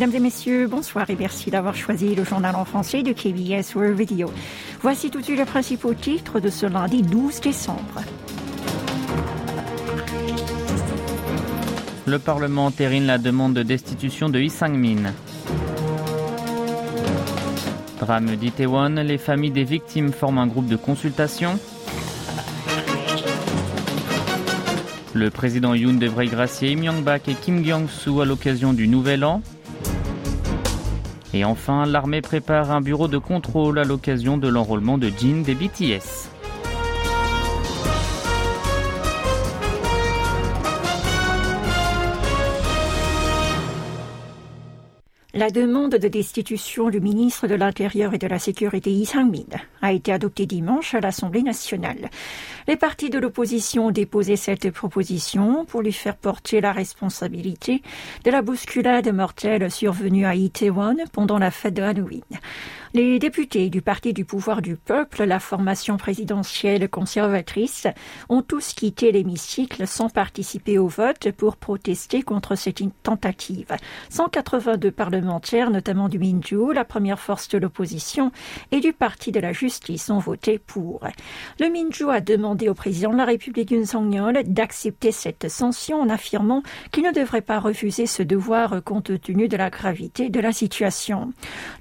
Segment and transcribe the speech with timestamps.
[0.00, 3.98] Mesdames et messieurs, bonsoir et merci d'avoir choisi le journal en français de KBS World
[3.98, 4.32] Video.
[4.80, 8.00] Voici tout de suite les principaux titres de ce lundi 12 décembre.
[12.06, 15.12] Le Parlement entérine la demande de destitution de Yi Sang-min.
[18.00, 21.58] Drame d'Itaewon, les familles des victimes forment un groupe de consultation.
[25.12, 29.42] Le président Yoon devrait gracier Im Young-bak et Kim Kyung-soo à l'occasion du Nouvel An.
[31.32, 35.54] Et enfin, l'armée prépare un bureau de contrôle à l'occasion de l'enrôlement de Jin des
[35.54, 36.39] BTS.
[45.40, 49.46] La demande de destitution du ministre de l'Intérieur et de la Sécurité Yi Sang-min
[49.80, 52.10] a été adoptée dimanche à l'Assemblée nationale.
[52.68, 57.80] Les partis de l'opposition ont déposé cette proposition pour lui faire porter la responsabilité
[58.22, 62.20] de la bousculade mortelle survenue à Itaewon pendant la fête de Halloween.
[62.92, 67.86] Les députés du Parti du pouvoir du peuple, la formation présidentielle conservatrice,
[68.28, 73.76] ont tous quitté l'hémicycle sans participer au vote pour protester contre cette tentative.
[74.10, 75.29] 182 parlementaires,
[75.70, 78.32] notamment du Minju, la première force de l'opposition,
[78.72, 81.00] et du Parti de la justice ont voté pour.
[81.58, 86.08] Le Minju a demandé au président de la République Yun Song-yeol d'accepter cette sanction en
[86.08, 90.52] affirmant qu'il ne devrait pas refuser ce devoir compte tenu de la gravité de la
[90.52, 91.32] situation.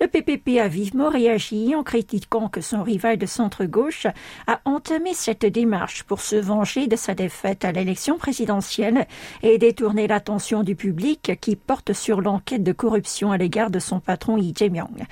[0.00, 4.06] Le PPP a vivement réagi en critiquant que son rival de centre-gauche
[4.46, 9.06] a entamé cette démarche pour se venger de sa défaite à l'élection présidentielle
[9.42, 14.00] et détourner l'attention du public qui porte sur l'enquête de corruption à l'égard de son
[14.00, 15.06] patron Lee Jae-myung.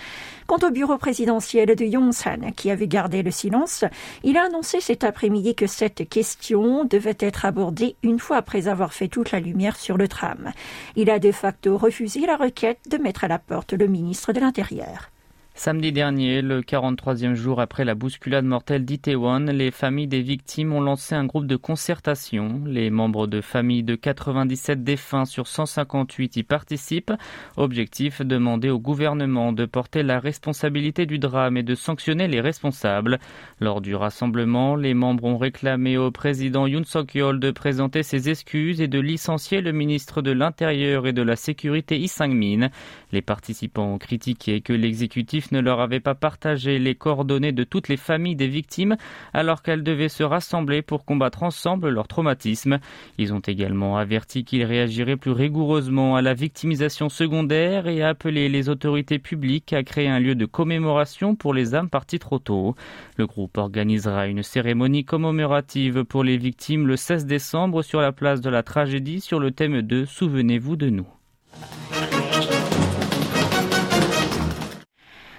[0.47, 3.85] Quant au bureau présidentiel de Yongsan, qui avait gardé le silence,
[4.23, 8.93] il a annoncé cet après-midi que cette question devait être abordée une fois après avoir
[8.93, 10.53] fait toute la lumière sur le tram.
[10.95, 14.41] Il a de facto refusé la requête de mettre à la porte le ministre de
[14.41, 15.11] l'Intérieur.
[15.59, 20.83] Samedi dernier, le 43e jour après la bousculade mortelle d'Itaewon, les familles des victimes ont
[20.83, 22.61] lancé un groupe de concertation.
[22.67, 27.15] Les membres de familles de 97 défunts sur 158 y participent.
[27.57, 33.19] Objectif, demander au gouvernement de porter la responsabilité du drame et de sanctionner les responsables.
[33.59, 38.83] Lors du rassemblement, les membres ont réclamé au président Yoon Suk-yeol de présenter ses excuses
[38.83, 42.69] et de licencier le ministre de l'Intérieur et de la Sécurité Lee Sang-min.
[43.11, 47.89] Les participants ont critiqué que l'exécutif ne leur avait pas partagé les coordonnées de toutes
[47.89, 48.97] les familles des victimes
[49.33, 52.79] alors qu'elles devaient se rassembler pour combattre ensemble leur traumatisme.
[53.19, 58.69] Ils ont également averti qu'ils réagiraient plus rigoureusement à la victimisation secondaire et appelé les
[58.69, 62.75] autorités publiques à créer un lieu de commémoration pour les âmes parties trop tôt.
[63.17, 68.41] Le groupe organisera une cérémonie commémorative pour les victimes le 16 décembre sur la place
[68.41, 71.16] de la tragédie sur le thème de Souvenez-vous de nous.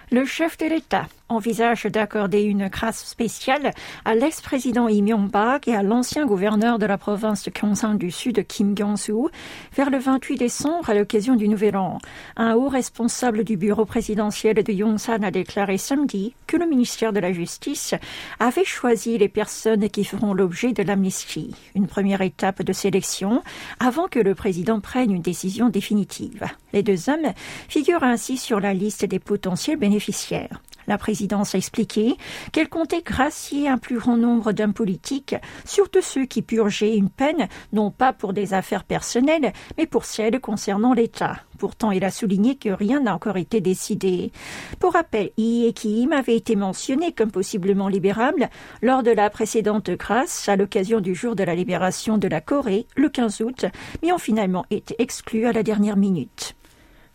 [0.10, 3.72] Le chef de l'État envisage d'accorder une grâce spéciale
[4.06, 8.46] à l'ex-président Lee Myung-bak et à l'ancien gouverneur de la province de Gyeongsang du Sud,
[8.48, 9.30] Kim Kyung-soo,
[9.76, 12.00] vers le 28 décembre à l'occasion du Nouvel An.
[12.36, 17.20] Un haut responsable du bureau présidentiel de Yongsan a déclaré samedi que le ministère de
[17.20, 17.94] la Justice
[18.40, 23.44] avait choisi les personnes qui feront l'objet de l'amnistie, une première étape de sélection
[23.80, 26.44] avant que le président prenne une décision définitive.
[26.74, 27.34] Les deux hommes
[27.68, 30.62] figurent ainsi sur la liste des potentiels bénéficiaires.
[30.88, 32.16] La présidence a expliqué
[32.52, 37.48] qu'elle comptait gracier un plus grand nombre d'hommes politiques, surtout ceux qui purgeaient une peine,
[37.74, 41.38] non pas pour des affaires personnelles, mais pour celles concernant l'État.
[41.58, 44.32] Pourtant, il a souligné que rien n'a encore été décidé.
[44.80, 48.50] Pour rappel, Yi et Kim avaient été mentionnés comme possiblement libérables
[48.82, 52.86] lors de la précédente grâce à l'occasion du jour de la libération de la Corée,
[52.96, 53.66] le 15 août,
[54.02, 56.57] mais ont finalement été exclus à la dernière minute.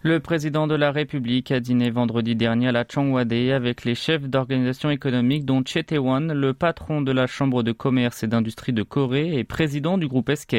[0.04, 4.28] Le président de la République a dîné vendredi dernier à la Chongwade avec les chefs
[4.28, 8.82] d'organisations économiques dont Che Tae-won, le patron de la Chambre de commerce et d'industrie de
[8.82, 10.56] Corée et président du groupe SK.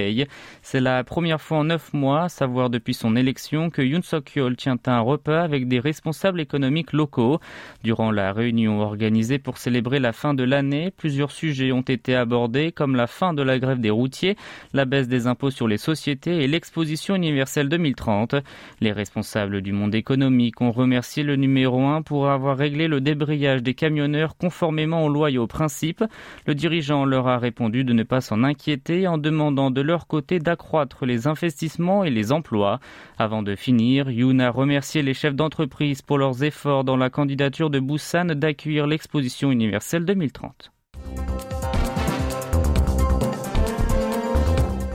[0.62, 4.56] C'est la première fois en neuf mois, à savoir depuis son élection, que Yoon Suk-yeol
[4.56, 7.42] tient un repas avec des responsables économiques locaux.
[7.84, 12.72] Durant la réunion organisée pour célébrer la fin de l'année, plusieurs sujets ont été abordés
[12.72, 14.38] comme la fin de la grève des routiers,
[14.72, 18.36] la baisse des impôts sur les sociétés et l'exposition universelle 2030.
[18.80, 18.94] Les
[19.34, 23.74] responsables du monde économique ont remercié le numéro 1 pour avoir réglé le débrayage des
[23.74, 26.04] camionneurs conformément aux lois et aux principes.
[26.46, 30.38] Le dirigeant leur a répondu de ne pas s'en inquiéter en demandant de leur côté
[30.38, 32.80] d'accroître les investissements et les emplois.
[33.18, 37.72] Avant de finir, Yoon a remercié les chefs d'entreprise pour leurs efforts dans la candidature
[37.72, 40.72] de Busan d'accueillir l'exposition universelle 2030.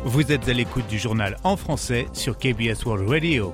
[0.05, 3.52] Vous êtes à l'écoute du journal en français sur KBS World Radio.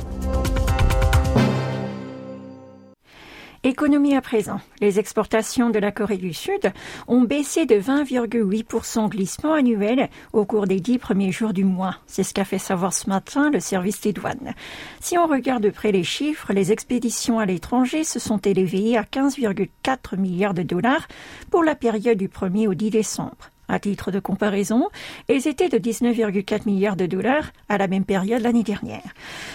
[3.67, 4.61] Économie à présent.
[4.83, 6.71] Les exportations de la Corée du Sud
[7.09, 11.97] ont baissé de 20,8% glissement annuel au cours des dix premiers jours du mois.
[12.07, 14.53] C'est ce qu'a fait savoir ce matin le service des douanes.
[15.01, 19.05] Si on regarde de près les chiffres, les expéditions à l'étranger se sont élevées à
[19.05, 21.09] 15,4 milliards de dollars
[21.51, 23.49] pour la période du 1er au 10 décembre.
[23.69, 24.89] À titre de comparaison,
[25.29, 29.03] elles étaient de 19,4 milliards de dollars à la même période l'année dernière.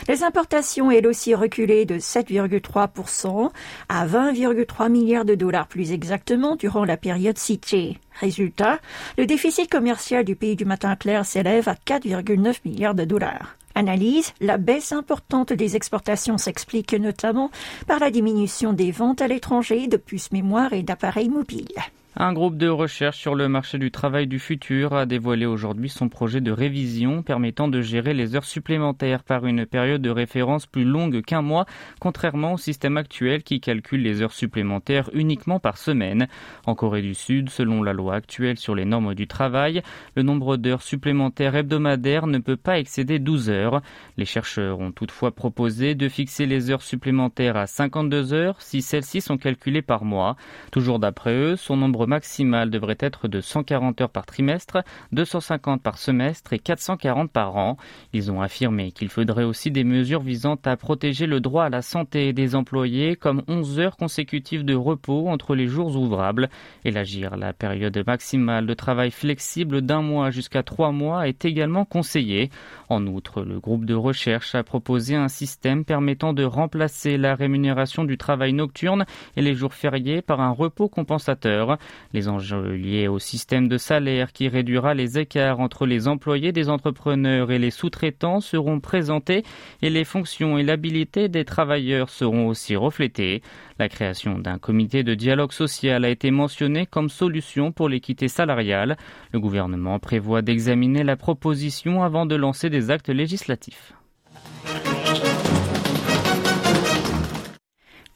[0.08, 3.52] Les importations, elles aussi, reculé de 7,3%
[3.88, 8.00] à 20,3 milliards de dollars plus exactement durant la période citée.
[8.20, 8.80] Résultat,
[9.18, 13.56] le déficit commercial du pays du matin clair s'élève à 4,9 milliards de dollars.
[13.76, 17.52] Analyse, la baisse importante des exportations s'explique notamment
[17.88, 21.68] par la diminution des ventes à l'étranger de puces mémoire et d'appareils mobiles.
[22.16, 26.10] Un groupe de recherche sur le marché du travail du futur a dévoilé aujourd'hui son
[26.10, 30.86] projet de révision permettant de gérer les heures supplémentaires par une période de référence plus
[30.86, 31.68] longue qu'un mois,
[32.00, 36.28] contrairement au système actuel qui calcule les heures supplémentaires uniquement par semaine.
[36.66, 39.84] En Corée du Sud, selon la loi actuelle sur les normes du travail,
[40.16, 43.82] le nombre d'heures supplémentaires hebdomadaires ne peut pas excéder 12 heures.
[44.18, 49.22] Les chercheurs ont toutefois proposé de fixer les heures supplémentaires à 52 heures si celles-ci
[49.22, 50.36] sont calculées par mois.
[50.72, 55.98] Toujours d'après eux, son nombre maximal devrait être de 140 heures par trimestre, 250 par
[55.98, 57.78] semestre et 440 par an.
[58.14, 61.82] Ils ont affirmé qu'il faudrait aussi des mesures visant à protéger le droit à la
[61.82, 66.50] santé des employés, comme 11 heures consécutives de repos entre les jours ouvrables.
[66.86, 72.50] Élargir la période maximale de travail flexible d'un mois jusqu'à trois mois est également conseillé.
[72.90, 78.04] En outre, le groupe de recherche a proposé un système permettant de remplacer la rémunération
[78.04, 79.06] du travail nocturne
[79.38, 81.78] et les jours fériés par un repos compensateur.
[82.14, 86.68] Les enjeux liés au système de salaire qui réduira les écarts entre les employés des
[86.68, 89.44] entrepreneurs et les sous-traitants seront présentés
[89.84, 93.44] et les fonctions et l'habilité des travailleurs seront aussi reflétées.
[93.80, 98.98] La création d'un comité de dialogue social a été mentionnée comme solution pour l'équité salariale.
[99.32, 103.94] Le gouvernement prévoit d'examiner la proposition avant de lancer des actes législatifs.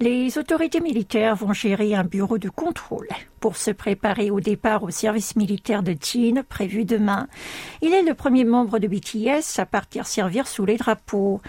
[0.01, 3.07] Les autorités militaires vont gérer un bureau de contrôle
[3.44, 7.28] pour se préparer au départ au service militaire de Chine prévu demain.
[7.81, 11.42] Il est le premier membre de BTS à partir servir sous les drapeaux.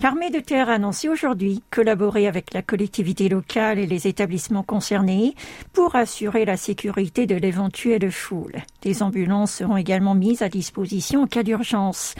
[0.00, 5.34] L'armée de terre a annoncé aujourd'hui collaborer avec la collectivité locale et les établissements concernés
[5.74, 8.62] pour assurer la sécurité de l'éventuelle foule.
[8.80, 12.14] Des ambulances seront également mises à disposition en cas d'urgence.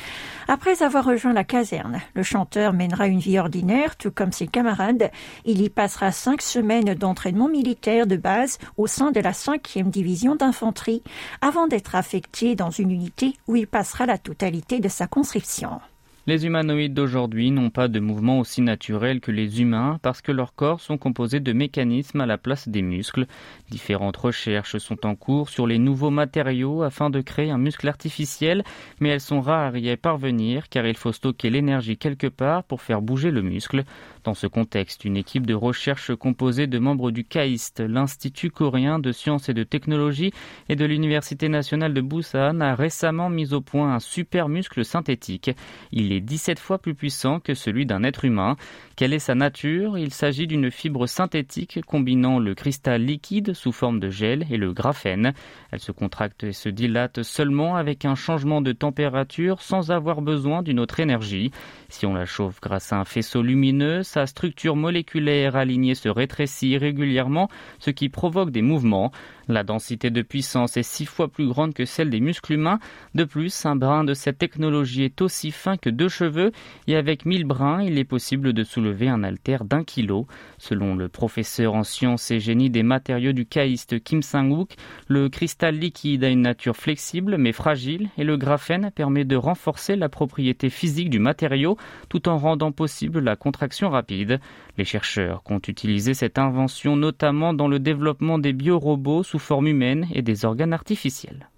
[0.47, 5.11] Après avoir rejoint la caserne, le chanteur mènera une vie ordinaire, tout comme ses camarades.
[5.47, 10.35] Il y passera cinq semaines d'entraînement militaire de base au sein de la 5e division
[10.35, 11.03] d'infanterie
[11.41, 15.81] avant d'être affecté dans une unité où il passera la totalité de sa conscription.
[16.29, 20.55] Les humanoïdes d'aujourd'hui n'ont pas de mouvement aussi naturel que les humains parce que leurs
[20.55, 23.27] corps sont composés de mécanismes à la place des muscles.
[23.71, 28.63] Différentes recherches sont en cours sur les nouveaux matériaux afin de créer un muscle artificiel,
[29.01, 32.83] mais elles sont rares à y parvenir car il faut stocker l'énergie quelque part pour
[32.83, 33.83] faire bouger le muscle.
[34.23, 39.11] Dans ce contexte, une équipe de recherche composée de membres du CAIST, l'Institut coréen de
[39.11, 40.33] sciences et de technologie,
[40.69, 45.51] et de l'Université nationale de Busan, a récemment mis au point un super muscle synthétique.
[45.91, 48.57] Il est 17 fois plus puissant que celui d'un être humain.
[48.95, 49.97] Quelle est sa nature?
[49.97, 54.73] Il s'agit d'une fibre synthétique combinant le cristal liquide sous forme de gel et le
[54.73, 55.33] graphène.
[55.71, 60.63] Elle se contracte et se dilate seulement avec un changement de température sans avoir besoin
[60.63, 61.51] d'une autre énergie.
[61.89, 66.77] Si on la chauffe grâce à un faisceau lumineux, sa structure moléculaire alignée se rétrécit
[66.77, 69.11] régulièrement, ce qui provoque des mouvements.
[69.49, 72.79] La densité de puissance est six fois plus grande que celle des muscles humains.
[73.15, 76.53] De plus, un brin de cette technologie est aussi fin que deux cheveux
[76.87, 80.27] et avec brins, il est possible de soulever un haltère d'un kilo.
[80.59, 84.75] Selon le professeur en sciences et génie des matériaux du caïste Kim Sang-wook,
[85.09, 89.97] le cristal liquide a une nature flexible mais fragile et le graphène permet de renforcer
[89.97, 91.77] la propriété physique du matériau
[92.09, 94.41] tout en rendant possible la contraction rapide.
[94.79, 100.07] Les chercheurs comptent utiliser cette invention notamment dans le développement des biorobots sous forme humaine
[100.15, 101.49] et des organes artificiels.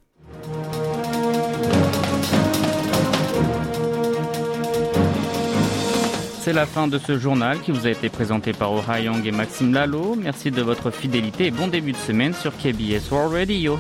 [6.55, 9.75] La fin de ce journal qui vous a été présenté par Oh Young et Maxime
[9.75, 10.15] Lalo.
[10.15, 13.79] Merci de votre fidélité et bon début de semaine sur KBS World Radio.